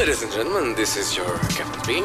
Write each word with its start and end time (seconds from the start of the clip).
Ladies 0.00 0.22
and 0.22 0.32
gentlemen, 0.32 0.74
this 0.76 0.96
is 0.96 1.14
your 1.14 1.28
Captain 1.54 1.82
Bean. 1.86 2.04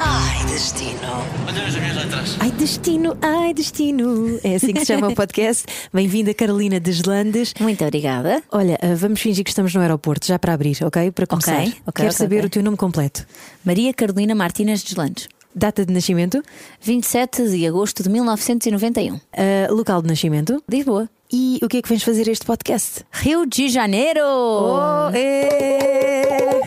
Ai, 0.00 0.44
destino. 0.48 0.98
Olha 1.46 1.66
as 1.66 1.76
minhas 1.76 1.96
letras. 1.96 2.36
Ai 2.40 2.50
destino, 2.50 3.16
ai 3.22 3.54
destino. 3.54 4.40
É 4.42 4.56
assim 4.56 4.72
que 4.72 4.80
se 4.80 4.86
chama 4.86 5.06
o 5.08 5.14
podcast. 5.16 5.66
Bem-vinda, 5.92 6.34
Carolina 6.34 6.80
Deslandes. 6.80 7.54
Muito 7.60 7.84
obrigada. 7.84 8.42
Olha, 8.50 8.76
ah, 8.82 8.96
vamos 8.96 9.20
fingir 9.20 9.44
que 9.44 9.50
estamos 9.50 9.72
no 9.72 9.80
aeroporto, 9.82 10.26
já 10.26 10.36
para 10.36 10.52
abrir, 10.52 10.76
ok? 10.82 11.12
Para 11.12 11.28
começar. 11.28 11.60
ok, 11.60 11.72
Quero 11.94 12.08
ok, 12.08 12.10
saber 12.10 12.38
ok. 12.38 12.46
o 12.46 12.50
teu 12.50 12.62
nome 12.64 12.76
completo. 12.76 13.24
Maria 13.64 13.94
Carolina 13.94 14.34
Martínez 14.34 14.82
Deslandes. 14.82 15.28
Data 15.54 15.86
de 15.86 15.92
nascimento, 15.92 16.42
27 16.80 17.48
de 17.50 17.66
agosto 17.66 18.02
de 18.02 18.08
1991. 18.10 19.20
ah, 19.36 19.68
local 19.70 20.02
de 20.02 20.08
nascimento 20.08 20.62
Lisboa. 20.68 21.08
e 21.32 21.60
o 21.62 21.68
que 21.68 21.76
é 21.78 21.82
que 21.82 21.88
vens 21.88 22.02
fazer 22.02 22.26
este 22.28 22.44
podcast? 22.44 23.04
Rio 23.12 23.46
de 23.46 23.68
Janeiro! 23.68 24.20
Oh, 24.24 25.10
é. 25.14 26.60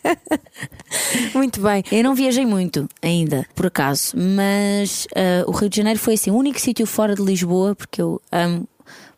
Muito 1.34 1.60
bem. 1.60 1.84
Eu 1.92 2.02
não 2.04 2.14
viajei 2.14 2.44
muito 2.46 2.88
ainda, 3.02 3.46
por 3.54 3.66
acaso, 3.66 4.16
mas 4.16 5.06
ah, 5.14 5.44
o 5.46 5.52
Rio 5.52 5.68
de 5.68 5.76
Janeiro 5.76 5.98
foi 5.98 6.14
assim, 6.14 6.30
o 6.30 6.36
único 6.36 6.60
sítio 6.60 6.86
fora 6.86 7.14
de 7.14 7.22
Lisboa, 7.22 7.74
porque 7.74 8.00
eu 8.00 8.20
amo 8.32 8.66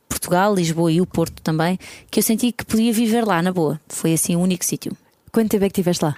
Portugal, 0.09 0.55
Lisboa 0.55 0.93
e 0.93 1.01
o 1.01 1.07
Porto 1.07 1.41
também, 1.43 1.79
que 2.11 2.19
eu 2.19 2.23
senti 2.23 2.53
que 2.53 2.65
podia 2.65 2.93
viver 2.93 3.25
lá 3.25 3.41
na 3.43 3.53
boa. 3.53 3.81
Foi 3.89 4.13
assim 4.13 4.37
o 4.37 4.41
único 4.41 4.65
sítio. 4.65 4.97
Quanto 5.33 5.51
tempo 5.51 5.65
é 5.65 5.69
que 5.69 5.73
estiveste 5.81 6.05
lá? 6.05 6.17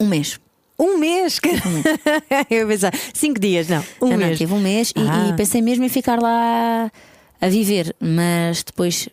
Um 0.00 0.08
mês. 0.08 0.40
Um 0.78 0.98
mês, 0.98 1.38
cara. 1.38 1.56
Eu 2.50 2.58
ia 2.60 2.66
pensar, 2.66 2.92
cinco 3.14 3.40
dias, 3.40 3.68
não. 3.68 3.82
Um 4.02 4.12
Eu 4.12 4.18
não, 4.18 4.26
mês. 4.26 4.38
tive 4.38 4.52
um 4.54 4.60
mês 4.60 4.90
e- 4.96 5.00
Ah. 5.08 5.28
e, 5.30 5.36
pensei 5.36 5.62
mesmo 5.62 5.84
em 5.84 5.88
ficar 5.88 6.20
lá 6.20 6.90
a 7.40 7.48
viver, 7.48 7.94
mas 8.00 8.62
depois 8.62 9.08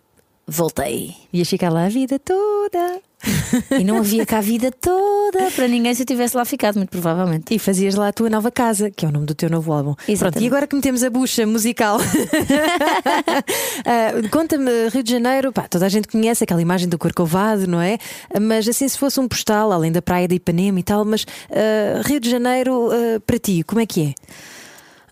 voltei. 0.47 1.15
Ias 1.31 1.49
ficar 1.49 1.69
lá 1.69 1.85
a 1.85 1.89
vida 1.89 2.19
toda. 2.19 3.01
E 3.79 3.83
não 3.83 3.97
havia 3.97 4.25
cá 4.25 4.37
a 4.37 4.41
vida 4.41 4.71
toda 4.71 5.51
para 5.55 5.67
ninguém 5.67 5.93
se 5.93 6.03
eu 6.03 6.05
tivesse 6.05 6.35
lá 6.35 6.45
ficado, 6.45 6.75
muito 6.75 6.89
provavelmente. 6.89 7.53
E 7.53 7.59
fazias 7.59 7.95
lá 7.95 8.09
a 8.09 8.13
tua 8.13 8.29
nova 8.29 8.51
casa, 8.51 8.91
que 8.91 9.05
é 9.05 9.09
o 9.09 9.11
nome 9.11 9.25
do 9.25 9.33
teu 9.33 9.49
novo 9.49 9.71
álbum. 9.71 9.95
Pronto, 10.17 10.41
e 10.41 10.47
agora 10.47 10.67
que 10.67 10.75
metemos 10.75 11.03
a 11.03 11.09
bucha 11.09 11.45
musical, 11.45 11.97
Ah, 13.85 14.11
conta-me, 14.31 14.89
Rio 14.89 15.03
de 15.03 15.11
Janeiro, 15.11 15.51
pá, 15.51 15.67
toda 15.67 15.85
a 15.85 15.89
gente 15.89 16.07
conhece 16.07 16.43
aquela 16.43 16.61
imagem 16.61 16.87
do 16.87 16.97
Corcovado, 16.97 17.67
não 17.67 17.81
é? 17.81 17.97
Mas 18.41 18.67
assim, 18.67 18.87
se 18.87 18.97
fosse 18.97 19.19
um 19.19 19.27
postal, 19.27 19.71
além 19.71 19.91
da 19.91 20.01
praia 20.01 20.27
de 20.27 20.35
Ipanema 20.35 20.79
e 20.79 20.83
tal, 20.83 21.03
mas 21.05 21.25
ah, 21.51 22.01
Rio 22.05 22.19
de 22.19 22.29
Janeiro, 22.29 22.89
ah, 22.91 23.19
para 23.25 23.37
ti, 23.37 23.63
como 23.63 23.81
é 23.81 23.85
que 23.85 24.01
é? 24.01 24.13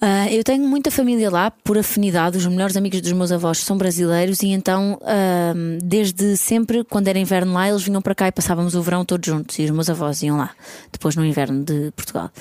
Ah, 0.04 0.28
eu 0.32 0.44
tenho 0.44 0.68
muita 0.68 0.90
família 0.90 1.30
lá, 1.30 1.52
por 1.52 1.78
afinidade. 1.78 2.36
Os 2.36 2.48
melhores 2.48 2.76
amigos 2.76 3.02
dos 3.02 3.12
meus 3.12 3.32
avós 3.32 3.60
são 3.60 3.78
brasileiros 3.78 4.42
e 4.42 4.48
então, 4.48 5.00
ah, 5.04 5.54
desde 5.80 6.36
sempre, 6.38 6.84
quando 6.84 7.08
era 7.08 7.20
inverno 7.20 7.54
lá, 7.54 7.70
eles 7.70 7.84
vinham 7.84 8.02
para 8.02 8.16
cá 8.16 8.28
e 8.28 8.32
passávamos 8.32 8.74
o 8.74 8.82
verão 8.82 9.06
todos 9.06 9.28
juntos. 9.28 9.60
E 9.60 9.66
os 9.66 9.70
meus 9.70 9.92
avós 9.92 10.24
iam 10.24 10.38
lá, 10.38 10.56
depois 10.92 11.16
no 11.16 11.24
inverno 11.24 11.64
de 11.64 11.92
Portugal. 11.92 12.32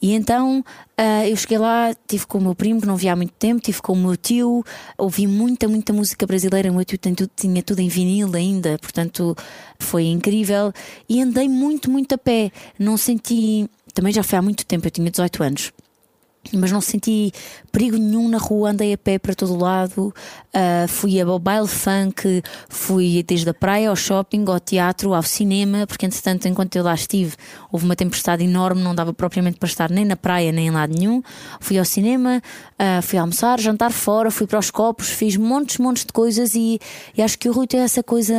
E 0.00 0.14
então 0.14 0.64
ah, 0.96 1.28
eu 1.28 1.36
cheguei 1.36 1.58
lá, 1.58 1.94
tive 2.08 2.26
com 2.26 2.38
o 2.38 2.40
meu 2.40 2.54
primo, 2.54 2.80
que 2.80 2.86
não 2.86 2.96
via 2.96 3.12
há 3.12 3.16
muito 3.16 3.34
tempo, 3.34 3.60
tive 3.60 3.82
com 3.82 3.92
o 3.92 3.96
meu 3.96 4.16
tio, 4.16 4.64
ouvi 4.96 5.26
muita, 5.26 5.68
muita 5.68 5.92
música 5.92 6.26
brasileira. 6.26 6.70
O 6.70 6.74
meu 6.74 6.86
tio 6.86 6.96
tudo- 6.98 7.30
tinha 7.36 7.62
tudo 7.62 7.80
em 7.80 7.88
vinil 7.88 8.34
ainda, 8.34 8.78
portanto 8.78 9.36
foi 9.78 10.04
incrível. 10.04 10.72
E 11.06 11.20
andei 11.20 11.50
muito, 11.50 11.90
muito 11.90 12.14
a 12.14 12.18
pé. 12.18 12.50
Não 12.78 12.96
senti. 12.96 13.68
Também 13.92 14.10
já 14.10 14.22
foi 14.22 14.38
há 14.38 14.42
muito 14.42 14.64
tempo, 14.64 14.86
eu 14.86 14.90
tinha 14.90 15.10
18 15.10 15.42
anos 15.42 15.72
mas 16.52 16.72
não 16.72 16.80
senti 16.80 17.32
perigo 17.70 17.96
nenhum 17.96 18.28
na 18.28 18.38
rua, 18.38 18.70
andei 18.70 18.92
a 18.92 18.98
pé 18.98 19.18
para 19.18 19.34
todo 19.34 19.56
lado, 19.56 20.12
ah, 20.52 20.86
fui 20.88 21.20
ao 21.20 21.38
baile 21.38 21.68
funk, 21.68 22.42
fui 22.68 23.22
desde 23.22 23.48
a 23.50 23.54
praia 23.54 23.90
ao 23.90 23.96
shopping, 23.96 24.44
ao 24.48 24.58
teatro, 24.58 25.14
ao 25.14 25.22
cinema, 25.22 25.86
porque 25.86 26.06
entretanto, 26.06 26.48
enquanto 26.48 26.74
eu 26.76 26.82
lá 26.82 26.94
estive, 26.94 27.34
houve 27.70 27.84
uma 27.84 27.94
tempestade 27.94 28.42
enorme, 28.42 28.82
não 28.82 28.94
dava 28.94 29.12
propriamente 29.12 29.58
para 29.58 29.68
estar 29.68 29.90
nem 29.90 30.04
na 30.04 30.16
praia 30.16 30.50
nem 30.50 30.68
em 30.68 30.70
lado 30.70 30.94
nenhum. 30.96 31.22
Fui 31.60 31.78
ao 31.78 31.84
cinema, 31.84 32.42
ah, 32.78 33.00
fui 33.02 33.18
almoçar, 33.18 33.60
jantar 33.60 33.92
fora, 33.92 34.30
fui 34.30 34.46
para 34.46 34.58
os 34.58 34.70
copos, 34.70 35.08
fiz 35.10 35.36
montes, 35.36 35.78
montes 35.78 36.04
de 36.04 36.12
coisas 36.12 36.54
e, 36.54 36.80
e 37.16 37.22
acho 37.22 37.38
que 37.38 37.48
o 37.48 37.52
Rui 37.52 37.66
tem 37.66 37.80
essa 37.80 38.02
coisa 38.02 38.34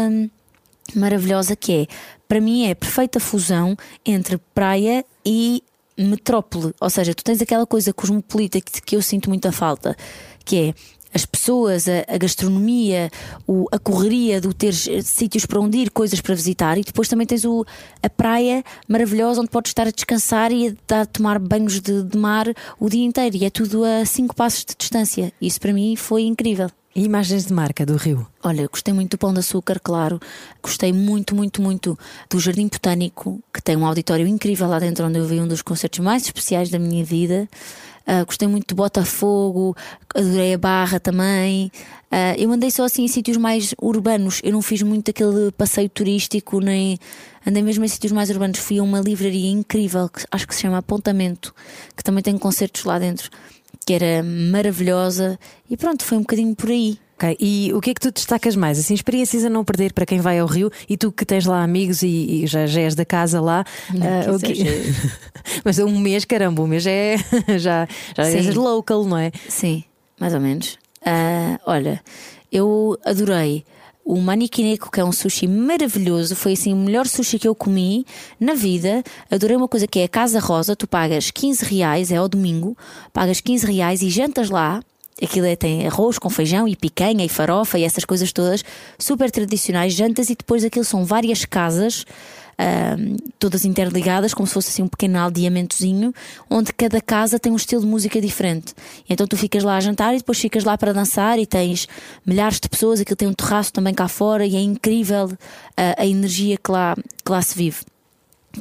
maravilhosa 0.95 1.55
que 1.55 1.71
é, 1.71 1.87
para 2.27 2.39
mim, 2.41 2.65
é 2.65 2.71
a 2.71 2.75
perfeita 2.75 3.19
fusão 3.19 3.77
entre 4.05 4.37
praia 4.53 5.05
e 5.25 5.63
metrópole. 6.05 6.73
Ou 6.79 6.89
seja, 6.89 7.13
tu 7.13 7.23
tens 7.23 7.41
aquela 7.41 7.65
coisa 7.65 7.93
cosmopolita 7.93 8.59
que, 8.61 8.81
que 8.81 8.95
eu 8.95 9.01
sinto 9.01 9.29
muita 9.29 9.51
falta, 9.51 9.95
que 10.43 10.57
é 10.57 10.73
as 11.13 11.25
pessoas, 11.25 11.89
a, 11.89 12.05
a 12.07 12.17
gastronomia, 12.17 13.11
o- 13.45 13.65
a 13.69 13.77
correria 13.77 14.39
do 14.39 14.53
ter 14.53 14.73
sítios 14.73 15.45
para 15.45 15.59
onde 15.59 15.77
ir, 15.79 15.91
coisas 15.91 16.21
para 16.21 16.33
visitar, 16.33 16.77
e 16.77 16.83
depois 16.83 17.09
também 17.09 17.27
tens 17.27 17.43
o, 17.43 17.65
a 18.01 18.09
praia 18.09 18.63
maravilhosa 18.87 19.41
onde 19.41 19.49
podes 19.49 19.71
estar 19.71 19.85
a 19.87 19.91
descansar 19.91 20.53
e 20.53 20.69
a, 20.69 20.73
dar- 20.87 21.05
tomar 21.05 21.37
banhos 21.37 21.81
de, 21.81 22.01
de 22.03 22.17
mar 22.17 22.45
o 22.79 22.89
dia 22.89 23.03
inteiro, 23.03 23.35
e 23.35 23.43
é 23.43 23.49
tudo 23.49 23.83
a 23.83 24.05
cinco 24.05 24.33
passos 24.33 24.63
de 24.63 24.73
distância. 24.77 25.33
Isso 25.41 25.59
para 25.59 25.73
mim 25.73 25.97
foi 25.97 26.21
incrível. 26.23 26.69
E 26.93 27.03
imagens 27.05 27.45
de 27.45 27.53
marca 27.53 27.85
do 27.85 27.95
Rio? 27.95 28.27
Olha, 28.43 28.67
gostei 28.67 28.93
muito 28.93 29.11
do 29.11 29.17
Pão 29.17 29.33
de 29.33 29.39
Açúcar, 29.39 29.79
claro. 29.81 30.19
Gostei 30.61 30.91
muito, 30.91 31.33
muito, 31.33 31.61
muito 31.61 31.97
do 32.29 32.37
Jardim 32.37 32.67
Botânico, 32.67 33.41
que 33.53 33.61
tem 33.61 33.77
um 33.77 33.85
auditório 33.85 34.27
incrível 34.27 34.67
lá 34.67 34.77
dentro, 34.77 35.05
onde 35.05 35.17
eu 35.17 35.25
vi 35.25 35.39
um 35.39 35.47
dos 35.47 35.61
concertos 35.61 35.99
mais 35.99 36.23
especiais 36.23 36.69
da 36.69 36.77
minha 36.77 37.05
vida. 37.05 37.47
Ah, 38.05 38.25
gostei 38.25 38.45
muito 38.45 38.67
do 38.67 38.75
Botafogo, 38.75 39.73
adorei 40.13 40.53
a 40.53 40.57
Barra 40.57 40.99
também. 40.99 41.71
Ah, 42.11 42.35
eu 42.37 42.51
andei 42.51 42.69
só 42.69 42.83
assim 42.83 43.05
em 43.05 43.07
sítios 43.07 43.37
mais 43.37 43.73
urbanos. 43.81 44.41
Eu 44.43 44.51
não 44.51 44.61
fiz 44.61 44.81
muito 44.81 45.11
aquele 45.11 45.49
passeio 45.53 45.87
turístico, 45.87 46.59
nem 46.59 46.99
andei 47.47 47.63
mesmo 47.63 47.85
em 47.85 47.87
sítios 47.87 48.11
mais 48.11 48.29
urbanos. 48.29 48.59
Fui 48.59 48.79
a 48.79 48.83
uma 48.83 48.99
livraria 48.99 49.49
incrível, 49.49 50.09
que 50.09 50.25
acho 50.29 50.45
que 50.45 50.53
se 50.53 50.63
chama 50.63 50.79
Apontamento, 50.79 51.55
que 51.95 52.03
também 52.03 52.21
tem 52.21 52.37
concertos 52.37 52.83
lá 52.83 52.99
dentro, 52.99 53.29
que 53.85 53.93
era 53.93 54.23
maravilhosa. 54.23 55.39
E 55.69 55.75
pronto, 55.77 56.03
foi 56.03 56.17
um 56.17 56.21
bocadinho 56.21 56.55
por 56.55 56.69
aí. 56.69 56.97
Ok, 57.17 57.37
e 57.39 57.71
o 57.73 57.79
que 57.79 57.91
é 57.91 57.93
que 57.93 57.99
tu 58.01 58.11
destacas 58.11 58.55
mais? 58.55 58.79
Assim, 58.79 58.95
experiências 58.95 59.45
a 59.45 59.49
não 59.49 59.63
perder 59.63 59.93
para 59.93 60.07
quem 60.07 60.19
vai 60.19 60.39
ao 60.39 60.47
Rio 60.47 60.71
e 60.89 60.97
tu 60.97 61.11
que 61.11 61.23
tens 61.23 61.45
lá 61.45 61.61
amigos 61.63 62.01
e, 62.01 62.07
e 62.43 62.47
já, 62.47 62.65
já 62.65 62.81
és 62.81 62.95
da 62.95 63.05
casa 63.05 63.39
lá. 63.39 63.63
ah, 63.91 64.31
o 64.31 64.39
que 64.39 64.53
que- 64.53 64.93
Mas 65.63 65.77
um 65.77 65.99
mês, 65.99 66.25
caramba, 66.25 66.63
um 66.63 66.67
mês 66.67 66.87
é 66.87 67.17
já, 67.59 67.87
já 68.17 68.23
és 68.27 68.55
local, 68.55 69.05
não 69.05 69.17
é? 69.19 69.31
Sim, 69.47 69.83
mais 70.19 70.33
ou 70.33 70.39
menos. 70.39 70.79
Ah, 71.05 71.59
olha, 71.67 72.01
eu 72.51 72.97
adorei 73.05 73.63
o 74.11 74.19
manikineco, 74.19 74.91
que 74.91 74.99
é 74.99 75.05
um 75.05 75.11
sushi 75.13 75.47
maravilhoso. 75.47 76.35
Foi 76.35 76.51
assim 76.51 76.73
o 76.73 76.75
melhor 76.75 77.07
sushi 77.07 77.39
que 77.39 77.47
eu 77.47 77.55
comi 77.55 78.05
na 78.37 78.53
vida. 78.53 79.01
Adorei 79.31 79.55
uma 79.55 79.69
coisa 79.69 79.87
que 79.87 79.99
é 79.99 80.03
a 80.03 80.09
Casa 80.09 80.37
Rosa. 80.37 80.75
Tu 80.75 80.85
pagas 80.85 81.31
15 81.31 81.63
reais, 81.63 82.11
é 82.11 82.17
ao 82.17 82.27
domingo, 82.27 82.77
pagas 83.13 83.39
15 83.39 83.71
reais 83.71 84.01
e 84.01 84.09
jantas 84.09 84.49
lá. 84.49 84.81
Aquilo 85.23 85.45
é, 85.45 85.55
tem 85.55 85.87
arroz 85.87 86.19
com 86.19 86.29
feijão 86.29 86.67
e 86.67 86.75
picanha 86.75 87.23
e 87.23 87.29
farofa 87.29 87.79
e 87.79 87.85
essas 87.85 88.03
coisas 88.03 88.33
todas 88.33 88.65
super 88.99 89.31
tradicionais, 89.31 89.93
jantas, 89.93 90.29
e 90.29 90.35
depois 90.35 90.65
aquilo 90.65 90.83
são 90.83 91.05
várias 91.05 91.45
casas 91.45 92.05
ahm, 92.57 93.15
todas 93.39 93.65
interligadas, 93.65 94.33
como 94.33 94.47
se 94.47 94.53
fosse 94.53 94.69
assim 94.69 94.83
um 94.83 94.87
pequeno 94.87 95.19
aldeamentozinho, 95.19 96.13
onde 96.49 96.73
cada 96.73 97.01
casa 97.01 97.39
tem 97.39 97.51
um 97.51 97.55
estilo 97.55 97.81
de 97.81 97.87
música 97.87 98.19
diferente. 98.21 98.73
Então 99.09 99.27
tu 99.27 99.37
ficas 99.37 99.63
lá 99.63 99.77
a 99.77 99.79
jantar 99.79 100.13
e 100.13 100.17
depois 100.17 100.39
ficas 100.39 100.63
lá 100.63 100.77
para 100.77 100.93
dançar 100.93 101.39
e 101.39 101.45
tens 101.45 101.87
milhares 102.25 102.59
de 102.59 102.69
pessoas, 102.69 102.99
aquilo 102.99 103.15
tem 103.15 103.27
um 103.27 103.33
terraço 103.33 103.73
também 103.73 103.93
cá 103.93 104.07
fora 104.07 104.45
e 104.45 104.55
é 104.55 104.61
incrível 104.61 105.31
ah, 105.77 105.95
a 105.97 106.05
energia 106.05 106.57
que 106.57 106.71
lá, 106.71 106.95
que 106.95 107.31
lá 107.31 107.41
se 107.41 107.55
vive. 107.55 107.79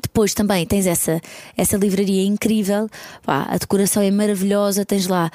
Depois 0.03 0.35
também 0.35 0.65
tens 0.67 0.87
essa, 0.87 1.21
essa 1.57 1.77
livraria 1.77 2.25
incrível, 2.25 2.89
pá, 3.25 3.47
a 3.51 3.57
decoração 3.59 4.03
é 4.03 4.11
maravilhosa, 4.11 4.85
tens 4.85 5.09
lá 5.09 5.31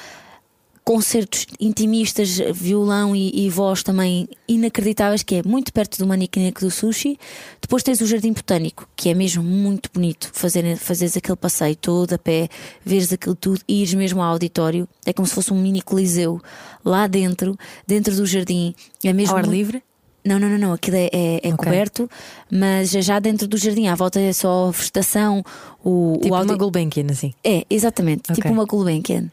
concertos 0.85 1.47
intimistas, 1.59 2.37
violão 2.53 3.15
e, 3.15 3.45
e 3.45 3.49
voz 3.49 3.81
também 3.81 4.29
inacreditáveis, 4.47 5.23
que 5.23 5.35
é 5.37 5.41
muito 5.43 5.73
perto 5.73 5.97
do 5.97 6.05
Maniquineco 6.05 6.61
do 6.61 6.69
Sushi. 6.69 7.17
Depois 7.59 7.81
tens 7.81 7.99
o 8.01 8.05
Jardim 8.05 8.31
Botânico, 8.33 8.87
que 8.95 9.09
é 9.09 9.15
mesmo 9.15 9.41
muito 9.43 9.89
bonito. 9.91 10.29
Fazer, 10.31 10.77
fazeres 10.77 11.17
aquele 11.17 11.35
passeio 11.37 11.75
todo 11.75 12.13
a 12.13 12.17
pé, 12.19 12.47
veres 12.85 13.11
aquilo 13.11 13.33
tudo 13.35 13.59
e 13.67 13.81
ires 13.81 13.95
mesmo 13.95 14.21
ao 14.21 14.31
auditório. 14.33 14.87
É 15.07 15.11
como 15.11 15.27
se 15.27 15.33
fosse 15.33 15.51
um 15.51 15.59
mini 15.59 15.81
coliseu 15.81 16.39
lá 16.85 17.07
dentro, 17.07 17.57
dentro 17.87 18.15
do 18.15 18.25
jardim. 18.25 18.75
É 19.03 19.11
mesmo 19.11 19.31
Ao 19.33 19.37
ar 19.39 19.43
muito- 19.45 19.55
livre? 19.57 19.83
Não, 20.23 20.39
não, 20.39 20.49
não, 20.49 20.57
não. 20.57 20.73
Aquilo 20.73 20.97
é, 20.97 21.09
é- 21.13 21.35
é 21.43 21.53
Ok. 21.53 21.57
coberto, 21.57 22.09
mas 22.51 22.89
já 22.91 23.19
dentro 23.19 23.47
do 23.47 23.57
jardim, 23.57 23.87
à 23.87 23.93
volta 23.95 24.19
é 24.19 24.33
só 24.33 24.71
vegetação. 24.71 25.43
O, 25.83 26.17
Tipo 26.19 26.33
o 26.33 26.37
audi- 26.37 26.49
uma 26.51 26.57
Gulbenkian, 26.57 27.05
assim. 27.11 27.31
é, 27.43 27.63
exatamente, 27.69 28.23
Ok. 28.31 28.35
tipo 28.35 28.49
uma 28.49 28.65
Gulbenkian. 28.65 29.29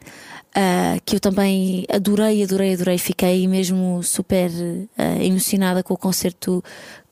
Uh, 0.55 1.01
que 1.05 1.15
eu 1.15 1.19
também 1.19 1.85
adorei, 1.89 2.43
adorei, 2.43 2.73
adorei. 2.73 2.97
Fiquei 2.97 3.47
mesmo 3.47 4.01
super 4.03 4.49
uh, 4.49 5.21
emocionada 5.21 5.83
com 5.83 5.93
o 5.93 5.97
concerto 5.97 6.63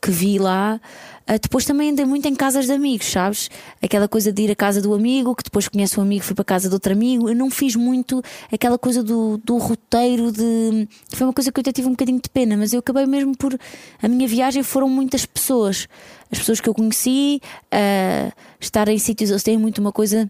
que 0.02 0.12
vi 0.12 0.40
lá. 0.40 0.80
Uh, 1.30 1.40
depois 1.40 1.66
também 1.66 1.92
andei 1.92 2.06
muito 2.06 2.28
em 2.28 2.36
casas 2.36 2.66
de 2.66 2.72
amigos, 2.72 3.08
sabes? 3.08 3.50
Aquela 3.82 4.08
coisa 4.08 4.32
de 4.32 4.44
ir 4.44 4.52
à 4.52 4.56
casa 4.56 4.82
do 4.82 4.94
amigo, 4.94 5.36
que 5.36 5.44
depois 5.44 5.68
conhece 5.68 6.00
um 6.00 6.04
amigo, 6.04 6.24
fui 6.24 6.36
para 6.36 6.44
a 6.44 6.46
casa 6.46 6.68
de 6.68 6.74
outro 6.74 6.94
amigo. 6.94 7.30
Eu 7.30 7.36
não 7.36 7.50
fiz 7.50 7.76
muito 7.76 8.22
aquela 8.52 8.78
coisa 8.78 9.04
do, 9.04 9.38
do 9.44 9.58
roteiro, 9.58 10.32
de. 10.32 10.88
Foi 11.10 11.28
uma 11.28 11.34
coisa 11.34 11.52
que 11.52 11.60
eu 11.60 11.62
até 11.62 11.72
tive 11.72 11.88
um 11.88 11.92
bocadinho 11.92 12.22
de 12.22 12.30
pena, 12.30 12.56
mas 12.56 12.74
eu 12.74 12.80
acabei 12.80 13.06
mesmo 13.06 13.36
por. 13.36 13.58
A 14.02 14.08
minha 14.08 14.28
viagem 14.28 14.64
foram 14.64 14.88
muitas 14.88 15.26
pessoas. 15.26 15.88
As 16.32 16.40
pessoas 16.40 16.62
que 16.62 16.70
eu 16.70 16.74
conheci, 16.74 17.42
estar 18.58 18.88
em 18.88 18.98
sítios, 18.98 19.30
eles 19.30 19.44
têm 19.44 19.58
muito 19.58 19.80
uma 19.80 19.92
coisa 19.92 20.30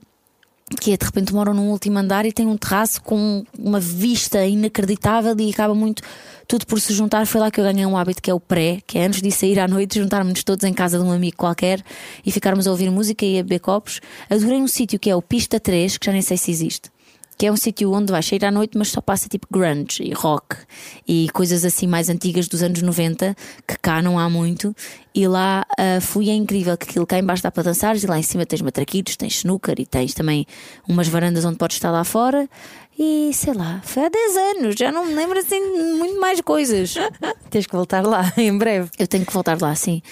que 0.79 0.94
é, 0.94 0.97
de 0.97 1.06
repente 1.06 1.33
moram 1.33 1.53
num 1.53 1.69
último 1.69 1.97
andar 1.97 2.25
e 2.25 2.31
tem 2.31 2.47
um 2.47 2.57
terraço 2.57 3.01
com 3.01 3.44
uma 3.57 3.79
vista 3.79 4.45
inacreditável 4.45 5.35
e 5.39 5.50
acaba 5.50 5.73
muito 5.73 6.03
tudo 6.47 6.65
por 6.65 6.79
se 6.79 6.94
juntar. 6.94 7.25
Foi 7.25 7.41
lá 7.41 7.50
que 7.50 7.59
eu 7.59 7.63
ganhei 7.63 7.85
um 7.85 7.97
hábito 7.97 8.21
que 8.21 8.29
é 8.29 8.33
o 8.33 8.39
pré, 8.39 8.79
que 8.85 8.97
é 8.97 9.06
antes 9.06 9.21
de 9.21 9.31
sair 9.31 9.59
à 9.59 9.68
noite, 9.68 10.00
juntarmos 10.00 10.44
todos 10.44 10.63
em 10.63 10.73
casa 10.73 10.97
de 11.00 11.03
um 11.03 11.12
amigo 11.12 11.38
qualquer 11.38 11.83
e 12.25 12.31
ficarmos 12.31 12.68
a 12.68 12.71
ouvir 12.71 12.89
música 12.91 13.25
e 13.25 13.39
a 13.39 13.44
beber 13.44 13.59
copos. 13.59 14.01
Adorei 14.29 14.59
um 14.59 14.68
sítio 14.68 15.00
que 15.00 15.09
é 15.09 15.15
o 15.15 15.21
Pista 15.21 15.59
3, 15.59 15.97
que 15.97 16.06
já 16.06 16.12
nem 16.12 16.21
sei 16.21 16.38
se 16.38 16.51
existe 16.51 16.90
que 17.41 17.47
é 17.47 17.51
um 17.51 17.57
sítio 17.57 17.91
onde 17.91 18.11
vais 18.11 18.23
sair 18.23 18.45
à 18.45 18.51
noite, 18.51 18.77
mas 18.77 18.89
só 18.89 19.01
passa 19.01 19.27
tipo 19.27 19.47
grunge 19.49 20.03
e 20.03 20.13
rock 20.13 20.57
e 21.07 21.27
coisas 21.33 21.65
assim 21.65 21.88
mais 21.88 22.07
antigas 22.07 22.47
dos 22.47 22.61
anos 22.61 22.83
90, 22.83 23.35
que 23.67 23.79
cá 23.79 23.99
não 23.99 24.19
há 24.19 24.29
muito. 24.29 24.75
E 25.11 25.27
lá 25.27 25.65
uh, 25.71 25.99
fui, 25.99 26.29
é 26.29 26.35
incrível 26.35 26.77
que 26.77 26.88
aquilo 26.88 27.07
cá 27.07 27.17
embaixo 27.17 27.41
dá 27.41 27.49
para 27.49 27.63
dançar, 27.63 27.97
e 27.97 28.05
lá 28.05 28.19
em 28.19 28.21
cima 28.21 28.45
tens 28.45 28.61
matraquitos, 28.61 29.15
tens 29.15 29.38
snooker 29.38 29.73
e 29.79 29.88
tens 29.88 30.13
também 30.13 30.45
umas 30.88 31.07
varandas 31.07 31.43
onde 31.43 31.57
podes 31.57 31.77
estar 31.77 31.89
lá 31.89 32.03
fora. 32.03 32.47
E 32.99 33.31
sei 33.33 33.55
lá, 33.55 33.81
foi 33.83 34.05
há 34.05 34.09
10 34.09 34.38
anos, 34.38 34.75
já 34.77 34.91
não 34.91 35.07
me 35.07 35.15
lembro 35.15 35.39
assim 35.39 35.59
muito 35.97 36.19
mais 36.19 36.39
coisas. 36.41 36.93
Tens 37.49 37.65
que 37.65 37.75
voltar 37.75 38.05
lá 38.05 38.31
em 38.38 38.55
breve. 38.55 38.91
Eu 38.99 39.07
tenho 39.07 39.25
que 39.25 39.33
voltar 39.33 39.59
lá, 39.59 39.73
sim. 39.73 40.03